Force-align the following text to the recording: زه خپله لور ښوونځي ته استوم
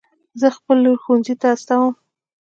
زه 0.39 0.47
خپله 0.57 0.79
لور 0.83 0.97
ښوونځي 1.03 1.35
ته 1.41 1.47
استوم 1.55 1.93